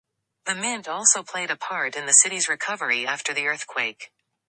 The 0.45 0.55
mint 0.55 0.87
also 0.87 1.21
played 1.21 1.51
a 1.51 1.55
part 1.55 1.95
in 1.95 2.07
the 2.07 2.13
city's 2.23 2.49
recovery 2.49 3.05
after 3.05 3.35
the 3.35 3.45
earthquake. 3.45 4.11